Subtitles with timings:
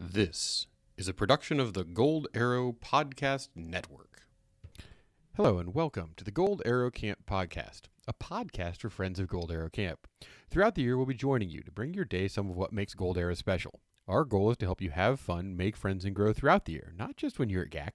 [0.00, 0.66] This
[0.96, 4.26] is a production of the Gold Arrow Podcast Network.
[5.36, 9.52] Hello, and welcome to the Gold Arrow Camp Podcast, a podcast for friends of Gold
[9.52, 10.08] Arrow Camp.
[10.50, 12.92] Throughout the year, we'll be joining you to bring your day some of what makes
[12.92, 13.82] Gold Arrow special.
[14.08, 16.92] Our goal is to help you have fun, make friends, and grow throughout the year,
[16.98, 17.90] not just when you're at GAC.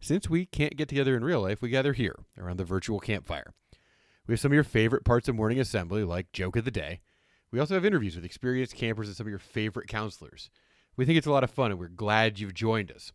[0.00, 3.54] Since we can't get together in real life, we gather here around the virtual campfire.
[4.26, 7.02] We have some of your favorite parts of morning assembly, like Joke of the Day.
[7.52, 10.50] We also have interviews with experienced campers and some of your favorite counselors.
[10.96, 13.12] We think it's a lot of fun, and we're glad you've joined us.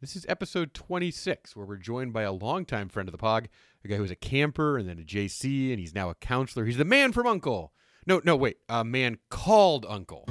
[0.00, 3.48] This is episode 26, where we're joined by a longtime friend of the POG,
[3.84, 6.66] a guy who was a camper and then a JC, and he's now a counselor.
[6.66, 7.72] He's the man from Uncle.
[8.06, 10.24] No, no, wait, a man called Uncle.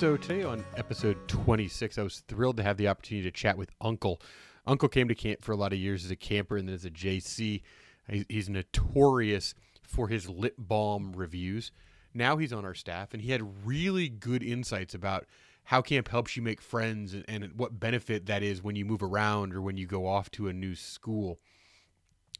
[0.00, 3.70] So today on episode 26, I was thrilled to have the opportunity to chat with
[3.82, 4.22] Uncle.
[4.66, 6.86] Uncle came to camp for a lot of years as a camper and then as
[6.86, 7.60] a JC.
[8.08, 11.70] He's notorious for his lip balm reviews.
[12.14, 15.26] Now he's on our staff, and he had really good insights about
[15.64, 19.02] how camp helps you make friends and, and what benefit that is when you move
[19.02, 21.38] around or when you go off to a new school.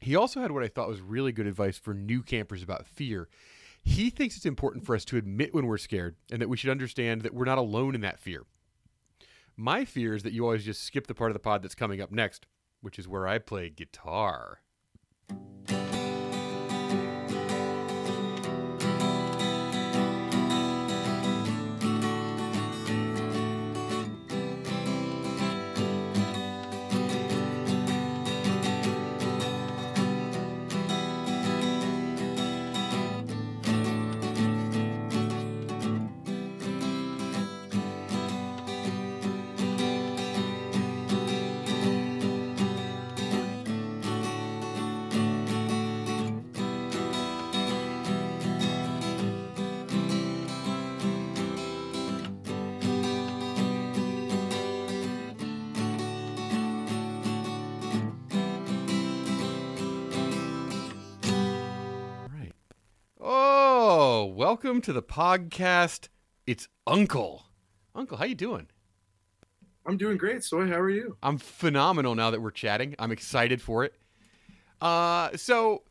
[0.00, 3.28] He also had what I thought was really good advice for new campers about fear.
[3.82, 6.70] He thinks it's important for us to admit when we're scared and that we should
[6.70, 8.44] understand that we're not alone in that fear.
[9.56, 12.00] My fear is that you always just skip the part of the pod that's coming
[12.00, 12.46] up next,
[12.80, 14.60] which is where I play guitar.
[64.50, 66.08] Welcome to the podcast.
[66.44, 67.44] It's Uncle.
[67.94, 68.66] Uncle, how you doing?
[69.86, 70.42] I'm doing great.
[70.42, 71.16] Soy, how are you?
[71.22, 72.96] I'm phenomenal now that we're chatting.
[72.98, 73.94] I'm excited for it.
[74.80, 75.84] Uh, so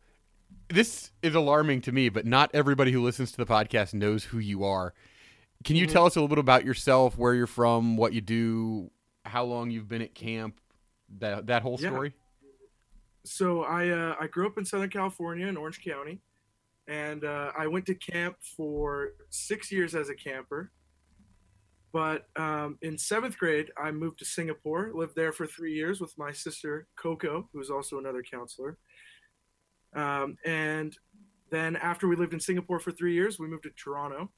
[0.68, 4.38] this is alarming to me, but not everybody who listens to the podcast knows who
[4.38, 4.92] you are.
[5.64, 5.92] Can you Mhm.
[5.92, 8.90] tell us a little bit about yourself, where you're from, what you do,
[9.24, 10.60] how long you've been at camp,
[11.18, 11.88] that that whole Yeah.
[11.92, 12.12] story?
[13.24, 16.20] So I uh, I grew up in Southern California in Orange County,
[16.88, 20.70] and uh, I went to camp for six years as a camper.
[21.92, 26.16] But um, in seventh grade, I moved to Singapore, lived there for three years with
[26.16, 28.78] my sister Coco, who's also another counselor.
[29.94, 30.96] Um, and
[31.50, 34.30] then after we lived in Singapore for three years, we moved to Toronto,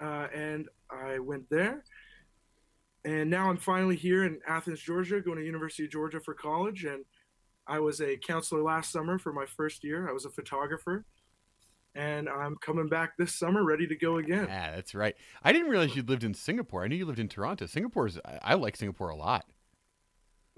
[0.00, 1.84] uh, and I went there.
[3.04, 6.84] And now I'm finally here in Athens, Georgia, going to University of Georgia for college.
[6.84, 7.04] And
[7.68, 10.08] I was a counselor last summer for my first year.
[10.08, 11.04] I was a photographer,
[11.96, 14.46] and I'm coming back this summer, ready to go again.
[14.48, 15.14] Yeah, that's right.
[15.42, 16.84] I didn't realize you lived in Singapore.
[16.84, 17.66] I knew you lived in Toronto.
[17.66, 19.46] Singapore's I, I like Singapore a lot.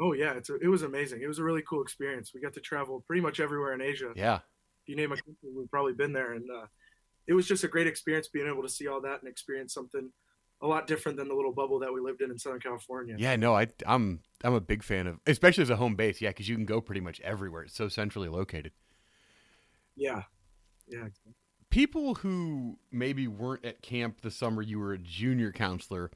[0.01, 1.23] Oh yeah, it's a, it was amazing.
[1.23, 2.33] It was a really cool experience.
[2.35, 4.13] We got to travel pretty much everywhere in Asia.
[4.15, 4.37] Yeah.
[4.37, 6.67] If you name a country, we've probably been there, and uh,
[7.27, 10.11] it was just a great experience being able to see all that and experience something
[10.61, 13.15] a lot different than the little bubble that we lived in in Southern California.
[13.19, 16.21] Yeah, no, I I'm I'm a big fan of especially as a home base.
[16.21, 17.63] Yeah, cuz you can go pretty much everywhere.
[17.65, 18.73] It's so centrally located.
[19.97, 20.23] yeah,
[20.91, 21.09] yeah.
[21.71, 26.11] People who maybe weren't at camp the summer you were a junior counselor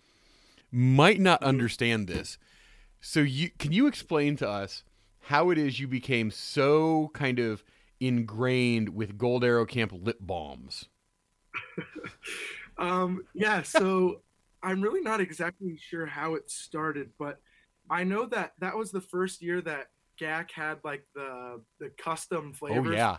[0.71, 2.38] might not understand this.
[3.00, 4.84] So you can you explain to us
[5.21, 7.62] how it is you became so kind of
[8.00, 10.87] ingrained with Gold Arrow Camp lip balms?
[12.78, 14.22] Um, yeah, so
[14.62, 17.39] I'm really not exactly sure how it started, but
[17.91, 19.89] I know that that was the first year that
[20.21, 22.98] GAC had like the the custom flavors.
[22.98, 23.18] Oh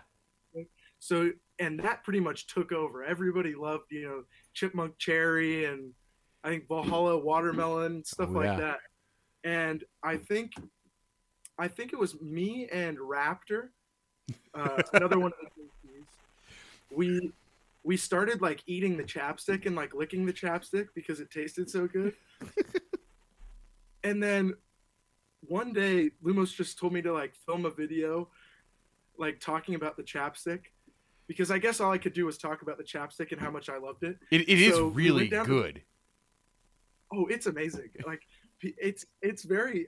[0.56, 0.64] yeah.
[1.00, 3.04] So and that pretty much took over.
[3.04, 4.24] Everybody loved, you know,
[4.54, 5.94] chipmunk cherry and
[6.44, 8.80] I think Valhalla watermelon stuff Oh, like that.
[9.44, 10.54] And I think
[11.58, 13.70] I think it was me and Raptor,
[14.56, 15.64] uh, another one of the.
[16.96, 17.32] We
[17.84, 21.88] we started like eating the chapstick and like licking the chapstick because it tasted so
[21.88, 22.14] good.
[24.04, 24.54] and then
[25.48, 28.30] one day Lumos just told me to like film a video
[29.18, 30.62] like talking about the chapstick
[31.28, 33.70] because I guess all I could do was talk about the chapstick and how much
[33.70, 34.18] I loved it.
[34.31, 35.81] It, it is So we really to- good.
[37.12, 37.90] Oh, it's amazing.
[38.06, 38.22] Like
[38.62, 39.88] it's it's very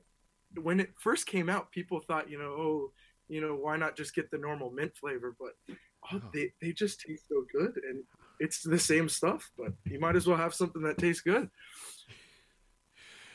[0.62, 2.92] when it first came out, people thought, you know, oh,
[3.28, 5.36] you know, why not just get the normal mint flavor?
[5.40, 5.76] But oh,
[6.14, 6.22] oh.
[6.34, 8.04] they, they just taste so good and
[8.40, 11.50] it's the same stuff, but you might as well have something that tastes good.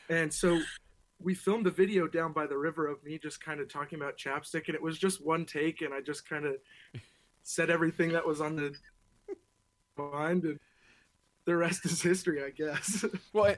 [0.08, 0.60] And so
[1.20, 4.18] we filmed the video down by the river of me just kind of talking about
[4.18, 6.54] chapstick and it was just one take and I just kind of
[7.42, 8.74] said everything that was on the
[9.96, 10.58] mind and
[11.44, 13.04] the rest is history, I guess.
[13.32, 13.54] Well,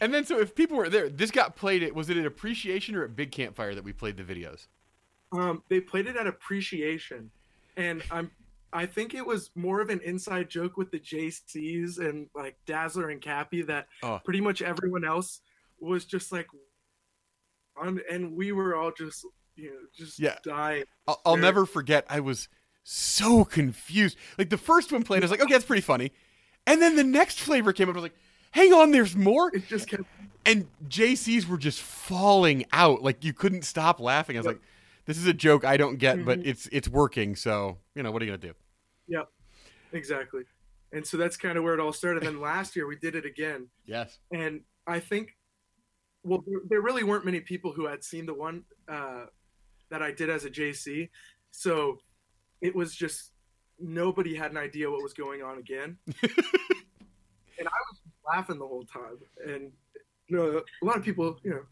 [0.00, 2.94] and then so if people were there, this got played It was it at Appreciation
[2.96, 4.66] or at Big Campfire that we played the videos?
[5.32, 7.30] Um, they played it at Appreciation,
[7.76, 8.30] and I'm
[8.72, 13.10] I think it was more of an inside joke with the JCs and like Dazzler
[13.10, 14.20] and Cappy that oh.
[14.24, 15.40] pretty much everyone else
[15.80, 16.46] was just like,
[17.80, 19.24] on, and we were all just
[19.54, 20.36] you know just yeah.
[20.44, 20.84] dying.
[21.08, 22.04] I'll, I'll never forget.
[22.10, 22.48] I was
[22.88, 24.16] so confused.
[24.38, 26.12] Like the first one played, I was like, okay, that's pretty funny,
[26.66, 27.94] and then the next flavor came up.
[27.94, 28.16] I was like
[28.56, 29.54] hang on, there's more.
[29.54, 30.04] It just kept.
[30.44, 33.02] And JCs were just falling out.
[33.02, 34.36] Like you couldn't stop laughing.
[34.36, 34.54] I was yep.
[34.54, 34.62] like,
[35.04, 36.24] this is a joke I don't get, mm-hmm.
[36.24, 37.36] but it's it's working.
[37.36, 38.54] So you know, what are you gonna do?
[39.08, 39.28] Yep,
[39.92, 40.42] exactly.
[40.92, 42.24] And so that's kind of where it all started.
[42.24, 43.68] And then last year we did it again.
[43.84, 44.18] Yes.
[44.32, 45.36] And I think,
[46.22, 49.26] well, there, there really weren't many people who had seen the one uh,
[49.90, 51.10] that I did as a JC,
[51.50, 51.98] so
[52.60, 53.32] it was just
[53.78, 55.98] nobody had an idea what was going on again.
[56.22, 59.18] and I was laughing the whole time.
[59.46, 59.72] And
[60.28, 61.62] you know, a lot of people, you know,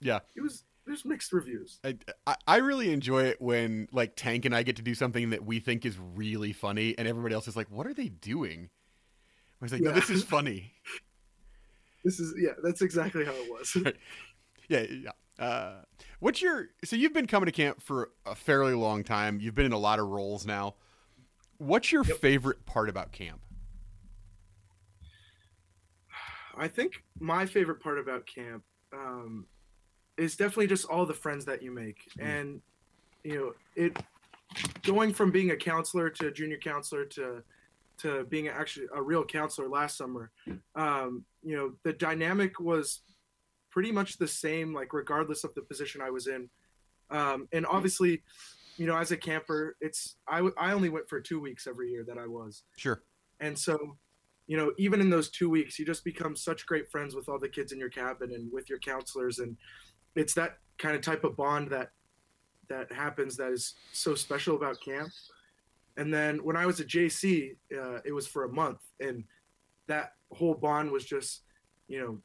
[0.00, 1.80] yeah, it was there's mixed reviews.
[1.84, 5.44] I, I really enjoy it when like Tank and I get to do something that
[5.44, 8.70] we think is really funny, and everybody else is like, "What are they doing?"
[9.60, 9.90] I was like, yeah.
[9.90, 10.72] "No, this is funny."
[12.04, 13.76] this is yeah, that's exactly how it was.
[13.84, 13.96] right.
[14.68, 15.10] Yeah, yeah.
[15.38, 15.74] Uh,
[16.20, 19.38] what's your so you've been coming to camp for a fairly long time.
[19.40, 20.74] You've been in a lot of roles now.
[21.58, 22.18] What's your yep.
[22.18, 23.40] favorite part about camp?
[26.56, 28.62] I think my favorite part about camp
[28.92, 29.46] um,
[30.16, 32.26] is definitely just all the friends that you make, mm-hmm.
[32.26, 32.60] and
[33.24, 33.96] you know, it
[34.82, 37.42] going from being a counselor to a junior counselor to
[37.98, 40.30] to being actually a real counselor last summer.
[40.74, 43.00] Um, you know, the dynamic was
[43.76, 46.48] pretty much the same, like regardless of the position I was in.
[47.10, 48.22] Um, and obviously,
[48.78, 52.02] you know, as a camper, it's I, I only went for two weeks every year
[52.08, 52.62] that I was.
[52.78, 53.02] Sure.
[53.38, 53.98] And so
[54.46, 57.38] you know, even in those two weeks, you just become such great friends with all
[57.38, 59.58] the kids in your cabin and with your counselors, and
[60.14, 61.90] it's that kind of type of bond that
[62.70, 65.10] that happens that is so special about camp.
[65.98, 69.22] And then when I was at JC, uh, it was for a month, and
[69.86, 71.42] that whole bond was just,
[71.88, 72.18] you know,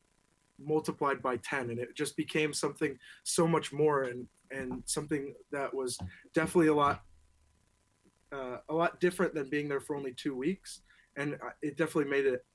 [0.65, 5.73] multiplied by ten, and it just became something so much more, and and something that
[5.73, 5.97] was
[6.33, 7.03] definitely a lot,
[8.33, 10.81] uh, a lot different than being there for only two weeks
[11.17, 12.45] and it definitely made it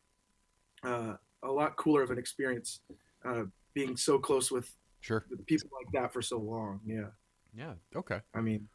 [0.85, 2.81] uh, a lot cooler of an experience
[3.25, 3.45] uh,
[3.75, 6.81] being so close with sure people like that for so long.
[6.85, 7.09] Yeah.
[7.57, 7.75] Yeah.
[7.95, 8.21] Okay.
[8.35, 8.69] I mean,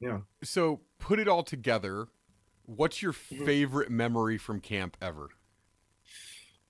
[0.00, 0.18] yeah.
[0.42, 2.08] So put it all together.
[2.64, 3.44] What's your mm-hmm.
[3.44, 5.28] favorite memory from camp ever?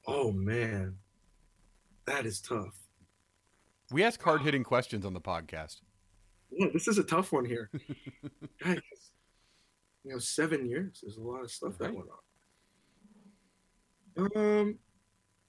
[0.07, 0.97] Oh man,
[2.07, 2.75] that is tough.
[3.93, 5.77] We ask hard hitting questions on the podcast.
[6.51, 7.71] Yeah, this is a tough one here.
[8.65, 8.81] Guys,
[10.05, 11.01] you know, seven years.
[11.03, 12.09] There's a lot of stuff that went
[14.17, 14.31] on.
[14.37, 14.79] Um,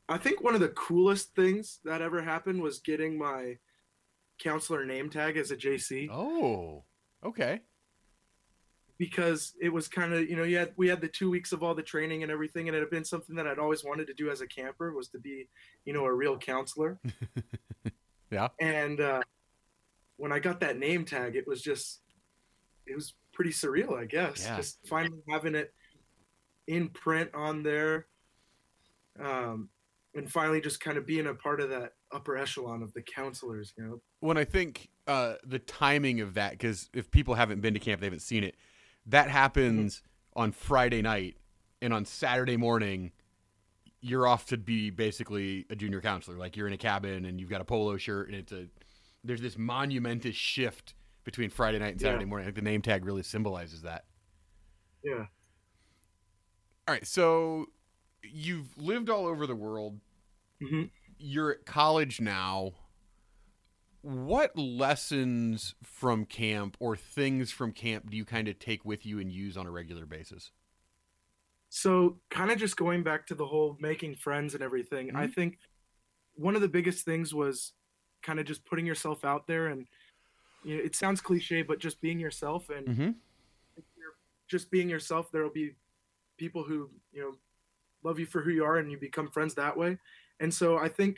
[0.10, 3.58] I think one of the coolest things that ever happened was getting my
[4.40, 6.10] counselor name tag as a JC.
[6.12, 6.84] Oh,
[7.26, 7.62] okay.
[8.98, 11.62] Because it was kind of you know you had we had the two weeks of
[11.62, 14.14] all the training and everything, and it had been something that I'd always wanted to
[14.14, 15.48] do as a camper was to be
[15.86, 17.00] you know a real counselor.
[18.32, 18.48] yeah.
[18.60, 19.22] And uh,
[20.18, 22.02] when I got that name tag, it was just
[22.88, 24.44] it was pretty surreal, I guess.
[24.44, 24.56] Yeah.
[24.58, 25.74] Just finally having it
[26.68, 28.08] in print on there,
[29.20, 29.70] um,
[30.16, 33.74] and finally just kind of being a part of that upper echelon of the counselors.
[33.78, 37.74] You know, when I think uh, the timing of that, because if people haven't been
[37.74, 38.56] to camp, they haven't seen it.
[39.08, 40.02] That happens
[40.36, 41.38] on Friday night,
[41.82, 43.12] and on Saturday morning,
[44.02, 46.38] you're off to be basically a junior counselor.
[46.38, 48.68] Like you're in a cabin and you've got a polo shirt, and it's a
[49.24, 52.30] there's this monumentous shift between Friday night and Saturday yeah.
[52.30, 52.46] morning.
[52.46, 54.06] I think the name tag really symbolizes that.
[55.04, 55.26] Yeah.
[56.88, 57.68] All right, so
[58.24, 60.00] you've lived all over the world.
[60.62, 60.84] Mm-hmm.
[61.18, 62.74] You're at college now.
[64.02, 69.20] What lessons from camp or things from camp do you kind of take with you
[69.20, 70.52] and use on a regular basis?
[71.70, 75.18] So, kind of just going back to the whole making friends and everything, mm-hmm.
[75.18, 75.60] I think
[76.36, 77.74] one of the biggest things was
[78.22, 79.86] kind of just putting yourself out there and
[80.64, 83.10] you know, it sounds cliche, but just being yourself and mm-hmm.
[84.48, 85.72] just being yourself, there will be
[86.38, 87.34] people who you know
[88.04, 89.98] love you for who you are, and you become friends that way.
[90.40, 91.18] And so I think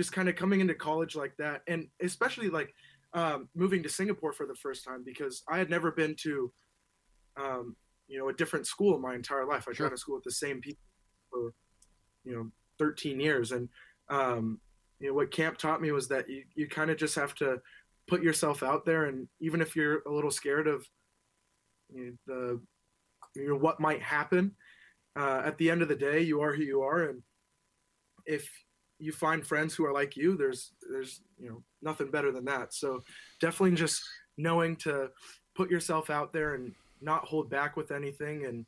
[0.00, 2.74] just kind of coming into college like that, and especially like
[3.12, 6.50] um, moving to Singapore for the first time because I had never been to,
[7.38, 7.76] um,
[8.08, 9.66] you know, a different school my entire life.
[9.68, 9.84] I sure.
[9.84, 10.80] gone to school with the same people
[11.30, 11.52] for,
[12.24, 13.68] you know, 13 years, and
[14.08, 14.58] um,
[15.00, 17.60] you know what camp taught me was that you you kind of just have to
[18.08, 20.86] put yourself out there, and even if you're a little scared of
[21.92, 22.62] you know,
[23.34, 24.52] the you know what might happen,
[25.14, 27.22] uh, at the end of the day, you are who you are, and
[28.24, 28.48] if
[29.00, 32.74] you find friends who are like you, there's there's you know nothing better than that.
[32.74, 33.02] So
[33.40, 34.02] definitely just
[34.36, 35.10] knowing to
[35.54, 38.66] put yourself out there and not hold back with anything and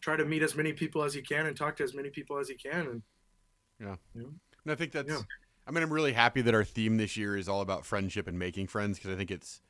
[0.00, 2.38] try to meet as many people as you can and talk to as many people
[2.38, 3.02] as you can and
[3.80, 4.28] yeah you know,
[4.64, 5.20] and i think that's yeah.
[5.66, 8.38] i mean i'm really happy that our theme this year is all about friendship and
[8.38, 9.62] making friends because i think it's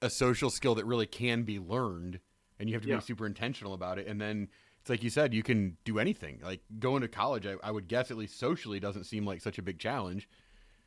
[0.00, 2.18] a social skill that really can be learned
[2.58, 2.96] and you have to yeah.
[2.96, 4.48] be super intentional about it and then
[4.86, 6.38] it's like you said, you can do anything.
[6.44, 9.58] Like going to college, I, I would guess at least socially doesn't seem like such
[9.58, 10.28] a big challenge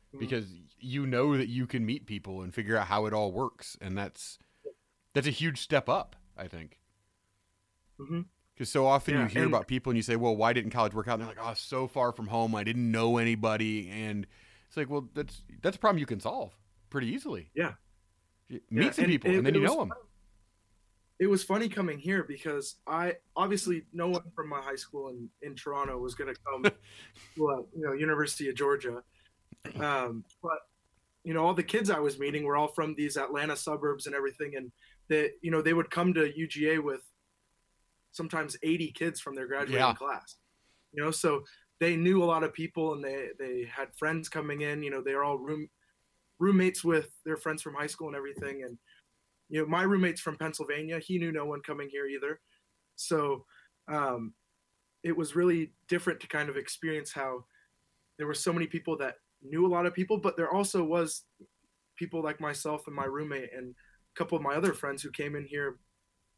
[0.08, 0.20] mm-hmm.
[0.20, 0.46] because
[0.78, 3.98] you know that you can meet people and figure out how it all works, and
[3.98, 4.38] that's
[5.12, 6.78] that's a huge step up, I think.
[7.98, 8.64] Because mm-hmm.
[8.64, 10.94] so often yeah, you hear and- about people and you say, "Well, why didn't college
[10.94, 14.26] work out?" And they're like, "Oh, so far from home, I didn't know anybody," and
[14.66, 16.56] it's like, well, that's that's a problem you can solve
[16.88, 17.50] pretty easily.
[17.54, 17.72] Yeah,
[18.48, 19.92] meet yeah, some and people, it, and then you know them.
[21.20, 25.28] It was funny coming here because I obviously no one from my high school in,
[25.42, 26.62] in Toronto was going to come
[27.36, 29.02] to uh, you know University of Georgia,
[29.78, 30.58] um, but
[31.22, 34.14] you know all the kids I was meeting were all from these Atlanta suburbs and
[34.14, 34.72] everything, and
[35.08, 37.02] they you know they would come to UGA with
[38.12, 39.94] sometimes 80 kids from their graduating yeah.
[39.94, 40.36] class,
[40.92, 41.42] you know so
[41.80, 45.02] they knew a lot of people and they they had friends coming in, you know
[45.02, 45.68] they're all room
[46.38, 48.78] roommates with their friends from high school and everything, and
[49.50, 50.98] you know, my roommate's from Pennsylvania.
[51.00, 52.40] He knew no one coming here either.
[52.94, 53.44] So
[53.88, 54.32] um,
[55.02, 57.44] it was really different to kind of experience how
[58.16, 61.24] there were so many people that knew a lot of people, but there also was
[61.96, 65.34] people like myself and my roommate and a couple of my other friends who came
[65.34, 65.78] in here,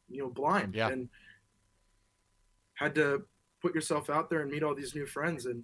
[0.09, 0.89] you know, blind yeah.
[0.89, 1.07] and
[2.75, 3.23] had to
[3.61, 5.45] put yourself out there and meet all these new friends.
[5.45, 5.63] And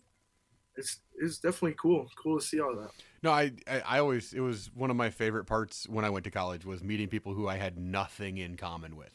[0.76, 2.08] it's, it's definitely cool.
[2.22, 2.92] Cool to see all that.
[3.22, 6.24] No, I, I, I always it was one of my favorite parts when I went
[6.26, 9.14] to college was meeting people who I had nothing in common with.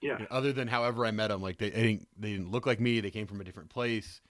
[0.00, 0.14] Yeah.
[0.14, 2.66] You know, other than however I met them, like they, they didn't they didn't look
[2.66, 3.00] like me.
[3.00, 4.20] They came from a different place.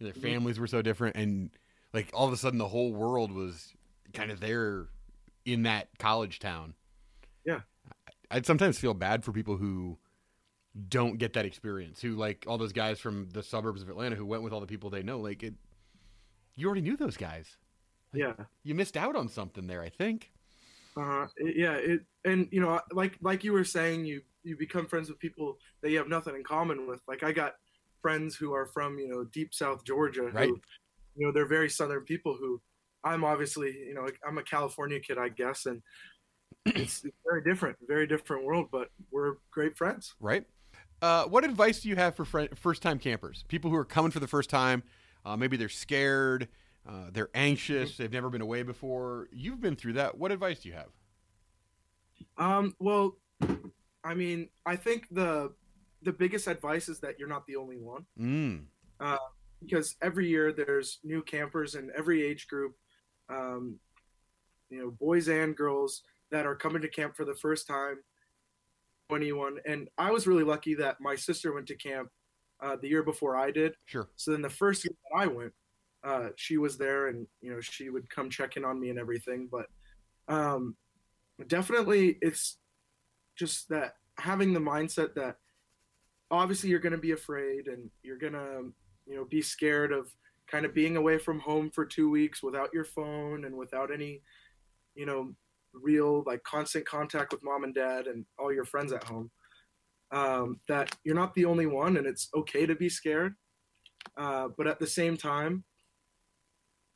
[0.00, 0.20] Their mm-hmm.
[0.20, 1.50] families were so different, and
[1.92, 3.72] like all of a sudden the whole world was
[4.12, 4.86] kind of there
[5.44, 6.74] in that college town.
[7.44, 7.60] Yeah.
[8.30, 9.98] I'd sometimes feel bad for people who
[10.88, 12.00] don't get that experience.
[12.00, 14.66] Who like all those guys from the suburbs of Atlanta who went with all the
[14.66, 15.18] people they know.
[15.18, 15.54] Like it,
[16.56, 17.56] you already knew those guys.
[18.12, 18.34] Yeah.
[18.62, 20.30] you missed out on something there i think.
[20.96, 25.08] Uh yeah it and you know like like you were saying you you become friends
[25.08, 27.00] with people that you have nothing in common with.
[27.08, 27.54] Like i got
[28.02, 30.48] friends who are from you know deep south georgia right.
[30.48, 30.60] who,
[31.16, 32.60] you know they're very southern people who
[33.02, 35.80] i'm obviously you know i'm a california kid i guess and
[36.66, 40.14] it's, it's very different very different world but we're great friends.
[40.20, 40.44] Right.
[41.02, 43.44] Uh, what advice do you have for fr- first time campers?
[43.48, 44.82] People who are coming for the first time
[45.24, 46.48] uh, maybe they're scared
[46.86, 47.92] uh, they're anxious.
[47.92, 48.02] Mm-hmm.
[48.02, 49.28] They've never been away before.
[49.32, 50.18] You've been through that.
[50.18, 50.90] What advice do you have?
[52.36, 53.16] Um, well,
[54.04, 55.52] I mean, I think the
[56.02, 58.04] the biggest advice is that you're not the only one.
[58.20, 58.64] Mm.
[59.00, 59.16] Uh,
[59.62, 62.74] because every year there's new campers in every age group,
[63.30, 63.78] um,
[64.68, 67.96] you know, boys and girls that are coming to camp for the first time.
[69.08, 72.08] 21, and I was really lucky that my sister went to camp
[72.62, 73.74] uh, the year before I did.
[73.86, 74.08] Sure.
[74.16, 75.52] So then the first year that I went,
[76.04, 78.98] uh, she was there and you know she would come check in on me and
[78.98, 79.66] everything but
[80.28, 80.76] um,
[81.48, 82.58] definitely it's
[83.36, 85.36] just that having the mindset that
[86.30, 88.72] obviously you're going to be afraid and you're going to
[89.06, 90.08] you know be scared of
[90.46, 94.20] kind of being away from home for two weeks without your phone and without any
[94.94, 95.32] you know
[95.72, 99.30] real like constant contact with mom and dad and all your friends at home
[100.14, 103.34] um, that you're not the only one and it's okay to be scared
[104.16, 105.64] uh, but at the same time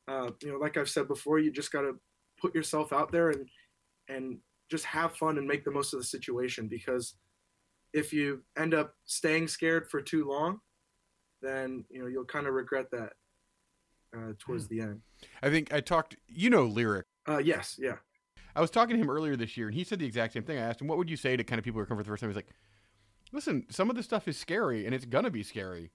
[0.09, 1.99] uh, you know, like I've said before, you just got to
[2.41, 3.49] put yourself out there and
[4.09, 4.39] and
[4.71, 7.15] just have fun and make the most of the situation because
[7.93, 10.61] if you end up staying scared for too long,
[11.43, 13.13] then you know you'll kind of regret that
[14.17, 14.77] uh, towards hmm.
[14.77, 15.01] the end.
[15.43, 16.17] I think I talked.
[16.27, 17.05] You know, lyric.
[17.29, 17.97] Uh, yes, yeah.
[18.57, 20.59] I was talking to him earlier this year, and he said the exact same thing.
[20.59, 22.05] I asked him, "What would you say to kind of people who are coming for
[22.05, 22.55] the first time?" He's like,
[23.33, 25.91] "Listen, some of this stuff is scary, and it's gonna be scary,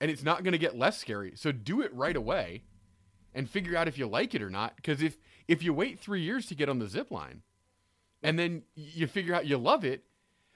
[0.00, 1.32] and it's not gonna get less scary.
[1.36, 2.64] So do it right away."
[3.34, 4.76] and figure out if you like it or not.
[4.76, 5.16] Because if
[5.46, 7.42] if you wait three years to get on the zip line,
[8.22, 10.04] and then you figure out you love it,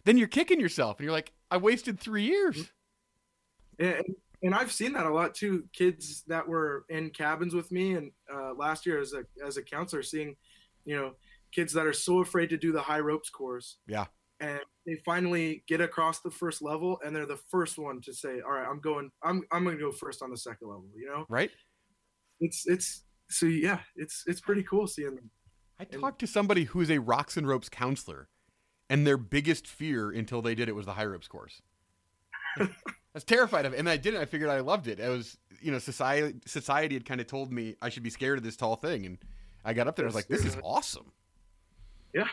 [0.05, 2.71] then you're kicking yourself, and you're like, I wasted three years.
[3.79, 4.05] And
[4.43, 5.65] and I've seen that a lot too.
[5.73, 9.63] Kids that were in cabins with me, and uh, last year as a as a
[9.63, 10.37] counselor, seeing,
[10.85, 11.13] you know,
[11.53, 13.77] kids that are so afraid to do the high ropes course.
[13.87, 14.07] Yeah.
[14.43, 18.41] And they finally get across the first level, and they're the first one to say,
[18.41, 19.11] "All right, I'm going.
[19.23, 21.25] I'm I'm going to go first on the second level." You know.
[21.29, 21.51] Right.
[22.41, 23.79] It's it's so yeah.
[23.95, 25.31] It's it's pretty cool seeing them.
[25.79, 28.29] I talked to somebody who is a rocks and ropes counselor,
[28.91, 31.63] and their biggest fear until they did it was the high ropes course.
[32.59, 32.69] I
[33.15, 34.21] was terrified of it, and I did it.
[34.21, 34.99] I figured I loved it.
[34.99, 38.39] it was, you know, society society had kind of told me I should be scared
[38.39, 39.19] of this tall thing, and
[39.65, 40.05] I got up there.
[40.05, 41.13] and I was like, "This is awesome."
[42.15, 42.29] Yeah,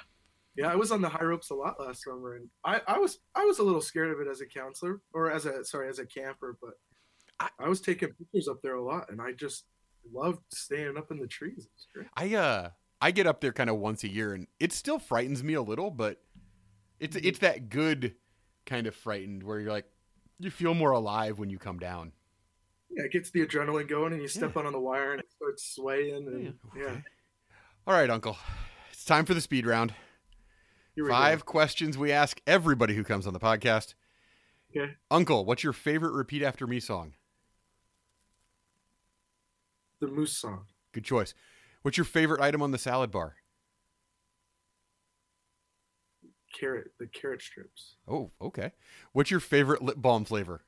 [0.55, 0.71] yeah.
[0.71, 3.45] I was on the high ropes a lot last summer, and I, I was I
[3.45, 6.05] was a little scared of it as a counselor or as a sorry as a
[6.05, 6.73] camper, but
[7.39, 9.65] I, I was taking pictures up there a lot, and I just
[10.11, 11.67] loved staying up in the trees.
[12.15, 12.69] I uh
[13.01, 15.61] I get up there kind of once a year, and it still frightens me a
[15.61, 16.21] little, but
[16.99, 17.27] it's mm-hmm.
[17.27, 18.15] it's that good
[18.65, 19.85] kind of frightened where you're like
[20.39, 22.13] you feel more alive when you come down.
[22.89, 24.63] Yeah, it gets the adrenaline going, and you step yeah.
[24.63, 26.27] on the wire, and it starts swaying.
[26.27, 26.81] And, yeah.
[26.81, 26.97] Yeah.
[27.85, 28.37] All right, Uncle.
[28.91, 29.93] It's time for the speed round.
[31.07, 31.51] Five go.
[31.51, 33.93] questions we ask everybody who comes on the podcast.
[34.75, 34.93] Okay.
[35.09, 37.13] Uncle, what's your favorite repeat after me song?
[39.99, 40.65] The Moose song.
[40.93, 41.33] Good choice.
[41.81, 43.35] What's your favorite item on the salad bar?
[46.53, 47.95] Carrot, the carrot strips.
[48.07, 48.71] Oh, okay.
[49.13, 50.63] What's your favorite lip balm flavor?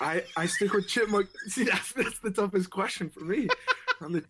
[0.00, 1.28] I I stick with chipmunk.
[1.46, 3.48] See, that's, that's the toughest question for me.
[4.00, 4.24] I'm the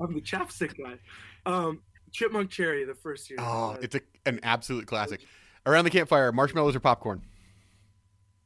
[0.00, 0.98] I'm the chapstick guy.
[1.44, 3.38] Um, chipmunk cherry, the first year.
[3.40, 5.20] Oh, uh, it's a, an absolute classic.
[5.64, 7.22] Around the campfire, marshmallows or popcorn?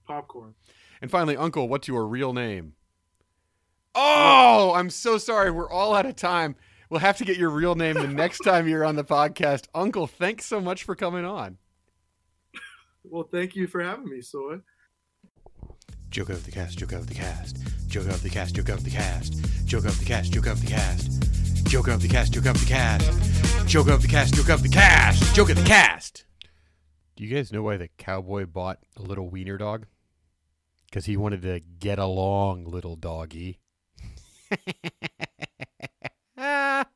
[0.06, 0.54] Popcorn.
[1.02, 2.74] And finally, Uncle, what's your real name?
[3.94, 5.50] Oh, I'm so sorry.
[5.50, 6.56] We're all out of time.
[6.88, 9.66] We'll have to get your real name the next time you're on the podcast.
[9.74, 11.58] Uncle, thanks so much for coming on.
[13.04, 14.58] Well, thank you for having me, Soy.
[16.10, 18.90] Joke of the cast, joke of the cast, joke of the cast, joke of the
[18.90, 21.19] cast, joke of the cast, joke of the cast,
[21.70, 24.68] joke of the cast, joke of the cast, joke of the cast, joke of the
[24.68, 26.24] cast, joke of the cast.
[27.14, 29.86] Do you guys know why the cowboy bought a little wiener dog?
[30.86, 33.60] Because he wanted to get along, little doggy.
[36.40, 36.86] and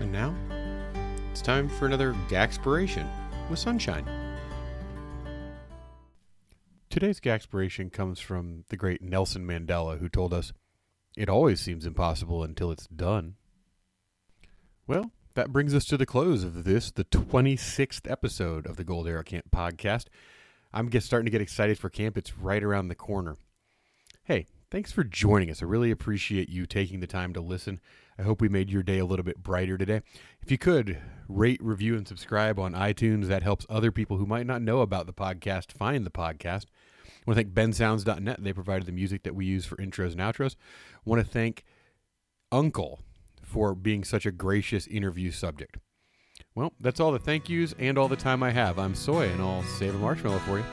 [0.00, 0.34] now,
[1.30, 3.06] it's time for another Gaxpiration
[3.50, 4.31] with Sunshine.
[7.02, 10.52] Today's Gaxpiration comes from the great Nelson Mandela, who told us,
[11.16, 13.34] It always seems impossible until it's done.
[14.86, 19.08] Well, that brings us to the close of this, the 26th episode of the Gold
[19.08, 20.04] Arrow Camp podcast.
[20.72, 22.16] I'm just starting to get excited for camp.
[22.16, 23.36] It's right around the corner.
[24.22, 25.60] Hey, thanks for joining us.
[25.60, 27.80] I really appreciate you taking the time to listen.
[28.16, 30.02] I hope we made your day a little bit brighter today.
[30.40, 34.46] If you could rate, review, and subscribe on iTunes, that helps other people who might
[34.46, 36.66] not know about the podcast find the podcast.
[37.22, 38.42] I want to thank bensounds.net.
[38.42, 40.56] They provided the music that we use for intros and outros.
[40.94, 41.64] I want to thank
[42.50, 43.00] Uncle
[43.42, 45.78] for being such a gracious interview subject.
[46.54, 48.78] Well, that's all the thank yous and all the time I have.
[48.78, 50.64] I'm Soy, and I'll save a marshmallow for you.